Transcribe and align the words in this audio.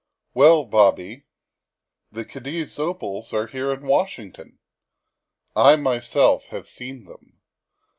"Well, 0.41 0.65
Bobby, 0.65 1.27
the 2.11 2.25
Khedive's 2.25 2.79
opals 2.79 3.33
are 3.33 3.45
here 3.45 3.71
in 3.71 3.83
Washington. 3.83 4.57
I, 5.55 5.75
myself, 5.75 6.47
have 6.47 6.67
seen 6.67 7.05
them. 7.05 7.39